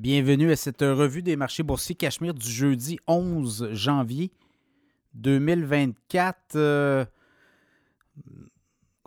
Bienvenue 0.00 0.50
à 0.50 0.56
cette 0.56 0.80
revue 0.80 1.20
des 1.20 1.36
marchés 1.36 1.62
boursiers 1.62 1.94
Cachemire 1.94 2.32
du 2.32 2.50
jeudi 2.50 2.98
11 3.06 3.68
janvier 3.72 4.32
2024. 5.12 6.56
Euh, 6.56 7.04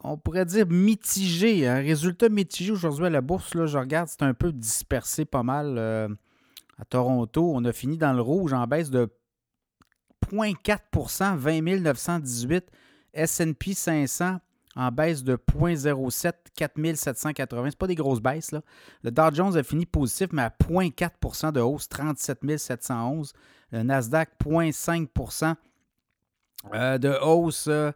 on 0.04 0.18
pourrait 0.18 0.46
dire 0.46 0.68
mitigé. 0.68 1.68
Un 1.68 1.78
hein. 1.78 1.82
résultat 1.82 2.30
mitigé 2.30 2.72
aujourd'hui 2.72 3.08
à 3.08 3.10
la 3.10 3.22
bourse. 3.22 3.56
Là, 3.56 3.66
je 3.66 3.80
regarde, 3.80 4.08
c'est 4.08 4.22
un 4.22 4.36
peu 4.36 4.52
dispersé 4.52 5.26
pas 5.26 5.42
mal. 5.42 5.80
Euh, 5.80 6.10
à 6.78 6.86
Toronto, 6.86 7.52
on 7.56 7.66
a 7.66 7.74
fini 7.74 7.98
dans 7.98 8.14
le 8.14 8.22
rouge 8.22 8.54
en 8.54 8.68
baisse 8.68 8.92
de 8.92 9.10
0,4% 10.32 11.38
20 11.38 11.62
918. 11.80 12.70
SP 13.18 13.74
500 13.74 14.38
en 14.76 14.92
baisse 14.92 15.24
de 15.24 15.36
0,07, 15.36 16.34
4780. 16.56 17.72
Ce 17.72 17.78
pas 17.78 17.88
des 17.88 17.96
grosses 17.96 18.22
baisses. 18.22 18.52
Là. 18.52 18.62
Le 19.04 19.12
Dow 19.12 19.34
Jones 19.34 19.56
a 19.58 19.64
fini 19.64 19.86
positif, 19.86 20.30
mais 20.32 20.44
à 20.44 20.50
0,4% 20.50 21.52
de 21.52 21.62
hausse, 21.62 21.88
37 21.90 22.58
711. 22.58 23.34
Le 23.72 23.84
Nasdaq, 23.84 24.30
0,5% 24.44 25.56
euh, 26.74 26.98
de 26.98 27.10
hausse 27.22 27.68
euh, 27.68 27.92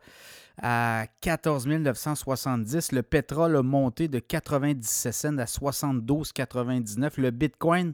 à 0.62 1.06
14 1.22 1.68
970. 1.68 2.92
Le 2.92 3.04
pétrole 3.04 3.56
a 3.56 3.64
monté 3.64 4.08
de 4.08 4.20
97 4.20 5.14
cents 5.14 5.38
à 5.38 5.46
72,99. 5.46 7.20
Le 7.22 7.32
Bitcoin 7.32 7.94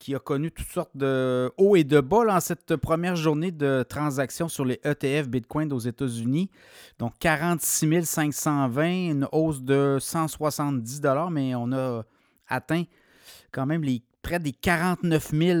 qui 0.00 0.14
a 0.14 0.18
connu 0.18 0.50
toutes 0.50 0.66
sortes 0.66 0.96
de 0.96 1.52
hauts 1.58 1.76
et 1.76 1.84
de 1.84 2.00
bas 2.00 2.24
en 2.34 2.40
cette 2.40 2.74
première 2.76 3.16
journée 3.16 3.52
de 3.52 3.84
transactions 3.88 4.48
sur 4.48 4.64
les 4.64 4.80
ETF 4.82 5.28
Bitcoin 5.28 5.72
aux 5.72 5.78
États-Unis. 5.78 6.50
Donc 6.98 7.12
46 7.20 8.04
520, 8.04 8.84
une 9.10 9.28
hausse 9.30 9.62
de 9.62 9.98
170 10.00 11.02
mais 11.30 11.54
on 11.54 11.70
a 11.72 12.02
atteint 12.48 12.84
quand 13.52 13.66
même 13.66 13.84
près 14.22 14.38
des 14.38 14.52
49 14.52 15.32
000 15.32 15.58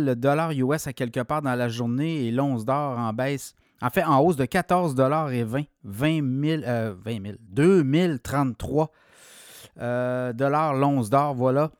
US 0.54 0.86
à 0.86 0.92
quelque 0.94 1.20
part 1.20 1.42
dans 1.42 1.54
la 1.54 1.68
journée 1.68 2.26
et 2.26 2.30
l'once 2.30 2.64
d'or 2.64 2.98
en 2.98 3.12
baisse. 3.12 3.54
En 3.82 3.90
fait, 3.90 4.04
en 4.04 4.20
hausse 4.20 4.36
de 4.36 4.46
14 4.46 4.94
et 5.32 5.44
20, 5.44 5.62
20 5.84 6.44
000, 6.44 6.62
euh, 6.66 6.94
20 7.04 7.22
000, 7.22 7.34
2033 7.40 8.90
euh, 9.80 10.32
l'once 10.72 11.10
d'or, 11.10 11.34
voilà 11.34 11.70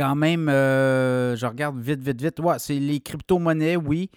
quand 0.00 0.14
même, 0.14 0.48
euh, 0.48 1.36
je 1.36 1.44
regarde 1.44 1.78
vite, 1.78 2.00
vite, 2.00 2.22
vite. 2.22 2.40
Ouais, 2.40 2.58
c'est 2.58 2.78
les 2.78 3.00
crypto-monnaies, 3.00 3.76
oui. 3.76 4.10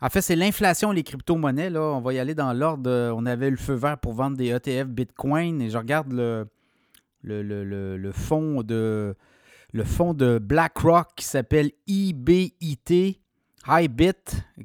En 0.00 0.08
fait, 0.08 0.20
c'est 0.20 0.34
l'inflation, 0.34 0.90
les 0.90 1.04
crypto-monnaies. 1.04 1.70
Là. 1.70 1.80
On 1.80 2.00
va 2.00 2.12
y 2.12 2.18
aller 2.18 2.34
dans 2.34 2.52
l'ordre. 2.52 2.90
On 3.14 3.24
avait 3.24 3.48
le 3.48 3.56
feu 3.56 3.74
vert 3.74 3.98
pour 3.98 4.14
vendre 4.14 4.36
des 4.36 4.48
ETF 4.48 4.88
Bitcoin. 4.88 5.62
Et 5.62 5.70
je 5.70 5.78
regarde 5.78 6.12
le, 6.12 6.48
le, 7.22 7.42
le, 7.42 7.96
le 7.96 8.12
fonds 8.12 8.64
de 8.64 9.14
le 9.72 9.84
fonds 9.84 10.12
de 10.12 10.38
BlackRock 10.38 11.08
qui 11.14 11.24
s'appelle 11.24 11.70
IBIT, 11.86 13.20
HighBit, 13.68 14.12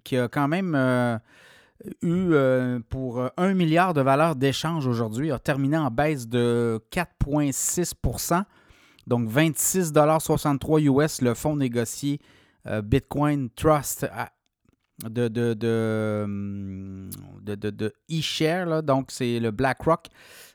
qui 0.04 0.18
a 0.18 0.28
quand 0.28 0.48
même 0.48 0.74
euh, 0.76 1.18
eu 2.02 2.32
euh, 2.32 2.80
pour 2.90 3.30
1 3.38 3.54
milliard 3.54 3.94
de 3.94 4.02
valeur 4.02 4.36
d'échange 4.36 4.88
aujourd'hui, 4.88 5.32
a 5.32 5.38
terminé 5.38 5.78
en 5.78 5.92
baisse 5.92 6.28
de 6.28 6.80
4,6 6.92 7.94
donc 9.08 9.30
26,63 9.30 10.82
US 10.82 11.22
le 11.22 11.34
fonds 11.34 11.56
négocié 11.56 12.20
euh, 12.68 12.82
Bitcoin 12.82 13.50
Trust 13.50 14.08
de, 15.04 15.28
de, 15.28 15.54
de, 15.54 16.22
hum, 16.24 17.10
de, 17.42 17.94
e-share. 18.10 18.84
Donc 18.84 19.08
c'est 19.10 19.40
le 19.40 19.52
BlackRock. 19.52 20.08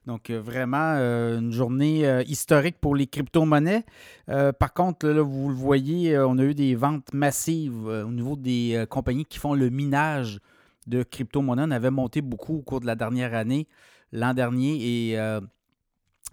Donc 0.06 0.30
euh, 0.30 0.40
vraiment 0.40 0.94
euh, 0.96 1.38
une 1.38 1.52
journée 1.52 2.24
historique 2.26 2.80
pour 2.80 2.96
les 2.96 3.06
crypto-monnaies. 3.06 3.84
par 4.26 4.72
contre, 4.72 5.08
là, 5.08 5.22
vous 5.22 5.50
le 5.50 5.54
voyez, 5.54 6.18
on 6.18 6.38
a 6.38 6.44
eu 6.44 6.54
des 6.54 6.74
ventes 6.74 7.12
massives 7.12 7.86
au 7.86 8.10
niveau 8.10 8.36
des 8.36 8.84
compagnies 8.88 9.26
qui 9.26 9.38
font 9.38 9.54
le 9.54 9.68
minage 9.68 10.40
de 10.86 11.02
crypto-monnaies. 11.02 11.64
On 11.66 11.70
avait 11.70 11.90
monté 11.90 12.22
beaucoup 12.22 12.56
au 12.56 12.62
cours 12.62 12.80
de 12.80 12.86
la 12.86 12.94
dernière 12.94 13.34
année, 13.34 13.68
l'an 14.12 14.32
dernier, 14.32 15.10
et 15.10 15.18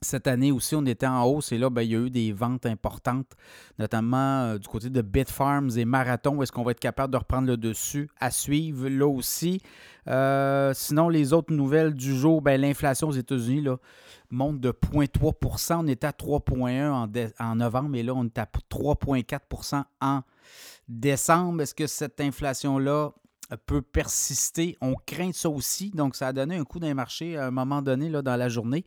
cette 0.06 0.28
année 0.28 0.52
aussi, 0.52 0.76
on 0.76 0.86
était 0.86 1.08
en 1.08 1.24
hausse 1.24 1.52
et 1.52 1.58
là, 1.58 1.70
ben, 1.70 1.82
il 1.82 1.92
y 1.92 1.96
a 1.96 2.00
eu 2.00 2.10
des 2.10 2.32
ventes 2.32 2.66
importantes, 2.66 3.32
notamment 3.80 4.44
euh, 4.44 4.58
du 4.58 4.68
côté 4.68 4.90
de 4.90 5.02
Bitfarms 5.02 5.72
et 5.78 5.86
Marathon. 5.86 6.42
Est-ce 6.42 6.52
qu'on 6.52 6.64
va 6.64 6.72
être 6.72 6.80
capable 6.80 7.12
de 7.12 7.18
reprendre 7.18 7.48
le 7.48 7.58
dessus 7.58 8.10
à 8.20 8.32
suivre 8.32 8.88
là 8.88 9.08
aussi? 9.08 9.62
Euh, 10.08 10.74
sinon, 10.76 11.10
les 11.10 11.34
autres 11.34 11.54
nouvelles 11.54 11.94
du 11.94 12.16
jour, 12.16 12.42
ben, 12.42 12.62
l'inflation 12.62 13.10
aux 13.10 13.14
États-Unis 13.14 13.66
monte 14.30 14.60
de 14.60 14.72
0,3% 14.72 15.78
On 15.80 15.88
était 15.88 16.08
à 16.08 16.12
3,1 16.12 16.90
en, 16.90 17.10
en 17.40 17.56
novembre 17.56 17.96
et 17.96 18.04
là, 18.04 18.14
on 18.16 18.26
est 18.26 18.38
à 18.38 18.48
3,4% 18.72 19.84
en 20.02 20.22
décembre. 20.88 21.64
Est-ce 21.64 21.76
que 21.76 21.88
cette 21.88 22.22
inflation-là 22.22 23.12
peut 23.66 23.82
persister. 23.82 24.78
On 24.82 24.96
craint 25.06 25.32
ça 25.32 25.50
aussi. 25.50 25.92
Donc, 25.92 26.16
ça 26.16 26.28
a 26.28 26.34
donné 26.34 26.56
un 26.56 26.64
coup 26.64 26.80
d'un 26.80 26.94
marché 26.94 27.38
à 27.38 27.48
un 27.48 27.52
moment 27.52 27.82
donné 27.82 28.10
là, 28.10 28.22
dans 28.22 28.36
la 28.36 28.50
journée. 28.50 28.86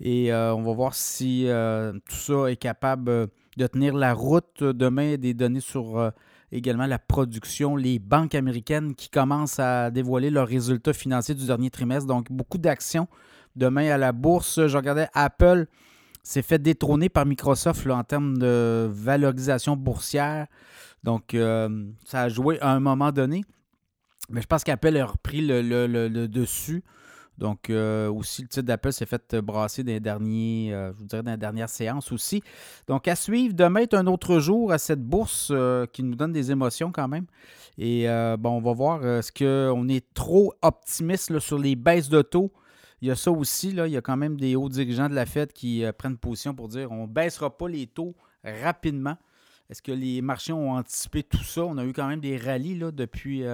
Et 0.00 0.32
euh, 0.32 0.54
on 0.54 0.62
va 0.62 0.72
voir 0.72 0.94
si 0.94 1.44
euh, 1.46 1.92
tout 2.08 2.16
ça 2.16 2.50
est 2.50 2.56
capable 2.56 3.10
euh, 3.10 3.26
de 3.56 3.66
tenir 3.66 3.94
la 3.94 4.14
route. 4.14 4.62
Demain, 4.62 5.16
des 5.16 5.34
données 5.34 5.60
sur 5.60 6.12
également 6.52 6.86
la 6.86 6.98
production. 6.98 7.76
Les 7.76 7.98
banques 7.98 8.34
américaines 8.34 8.94
qui 8.94 9.10
commencent 9.10 9.58
à 9.58 9.90
dévoiler 9.90 10.30
leurs 10.30 10.48
résultats 10.48 10.92
financiers 10.92 11.34
du 11.34 11.46
dernier 11.46 11.70
trimestre. 11.70 12.06
Donc, 12.06 12.30
beaucoup 12.30 12.58
d'actions. 12.58 13.08
Demain, 13.56 13.90
à 13.90 13.98
la 13.98 14.12
bourse, 14.12 14.66
je 14.66 14.76
regardais 14.76 15.08
Apple 15.12 15.66
s'est 16.22 16.42
fait 16.42 16.60
détrôner 16.60 17.08
par 17.08 17.26
Microsoft 17.26 17.86
en 17.88 18.04
termes 18.04 18.38
de 18.38 18.88
valorisation 18.88 19.76
boursière. 19.76 20.46
Donc, 21.02 21.34
ça 22.04 22.22
a 22.22 22.28
joué 22.28 22.60
à 22.60 22.70
un 22.70 22.80
moment 22.80 23.10
donné. 23.10 23.42
Mais 24.30 24.42
je 24.42 24.46
pense 24.46 24.64
qu'Apple 24.64 24.96
a 24.96 25.06
repris 25.06 25.40
le, 25.40 26.26
dessus. 26.26 26.82
Donc, 27.38 27.70
euh, 27.70 28.10
aussi, 28.10 28.42
le 28.42 28.48
titre 28.48 28.66
d'Apple 28.66 28.92
s'est 28.92 29.06
fait 29.06 29.36
brasser 29.36 29.84
dans 29.84 29.92
les 29.92 30.00
derniers, 30.00 30.74
euh, 30.74 30.92
je 30.92 30.98
vous 30.98 31.04
dirais, 31.04 31.22
dans 31.22 32.00
aussi. 32.10 32.42
Donc, 32.88 33.06
à 33.06 33.14
suivre, 33.14 33.54
demain 33.54 33.80
est 33.80 33.94
un 33.94 34.08
autre 34.08 34.40
jour 34.40 34.72
à 34.72 34.78
cette 34.78 35.02
bourse 35.02 35.50
euh, 35.52 35.86
qui 35.86 36.02
nous 36.02 36.16
donne 36.16 36.32
des 36.32 36.50
émotions 36.50 36.90
quand 36.90 37.06
même. 37.06 37.26
Et 37.78 38.06
bon, 38.40 38.56
on 38.56 38.60
va 38.60 38.72
voir, 38.72 39.06
est-ce 39.06 39.30
qu'on 39.30 39.88
est 39.88 40.12
trop 40.12 40.52
optimiste 40.62 41.38
sur 41.38 41.58
les 41.58 41.76
baisses 41.76 42.08
de 42.08 42.22
taux? 42.22 42.52
Il 43.00 43.06
y 43.06 43.10
a 43.12 43.14
ça 43.14 43.30
aussi, 43.30 43.70
là, 43.70 43.86
il 43.86 43.92
y 43.92 43.96
a 43.96 44.00
quand 44.00 44.16
même 44.16 44.36
des 44.36 44.56
hauts 44.56 44.68
dirigeants 44.68 45.08
de 45.08 45.14
la 45.14 45.26
Fed 45.26 45.52
qui 45.52 45.84
prennent 45.96 46.16
position 46.16 46.56
pour 46.56 46.66
dire 46.66 46.90
on 46.90 47.02
ne 47.02 47.06
baissera 47.06 47.56
pas 47.56 47.68
les 47.68 47.86
taux 47.86 48.16
rapidement. 48.42 49.16
Est-ce 49.70 49.80
que 49.80 49.92
les 49.92 50.20
marchés 50.22 50.52
ont 50.52 50.72
anticipé 50.72 51.22
tout 51.22 51.44
ça? 51.44 51.64
On 51.64 51.78
a 51.78 51.84
eu 51.84 51.92
quand 51.92 52.08
même 52.08 52.18
des 52.18 52.36
rallyes 52.36 52.76
là, 52.76 52.90
depuis 52.90 53.44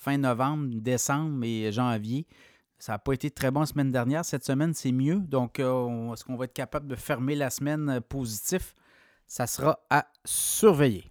fin 0.00 0.16
novembre, 0.16 0.68
décembre 0.72 1.44
et 1.44 1.70
janvier. 1.70 2.26
Ça 2.78 2.92
n'a 2.92 2.98
pas 2.98 3.12
été 3.12 3.30
très 3.30 3.50
bon 3.50 3.60
la 3.60 3.66
semaine 3.66 3.92
dernière. 3.92 4.24
Cette 4.24 4.44
semaine, 4.44 4.72
c'est 4.72 4.92
mieux. 4.92 5.16
Donc, 5.16 5.60
euh, 5.60 6.12
est-ce 6.14 6.24
qu'on 6.24 6.36
va 6.36 6.46
être 6.46 6.54
capable 6.54 6.88
de 6.88 6.96
fermer 6.96 7.34
la 7.34 7.50
semaine 7.50 8.00
positif? 8.08 8.74
Ça 9.26 9.46
sera 9.46 9.78
à 9.90 10.06
surveiller. 10.24 11.04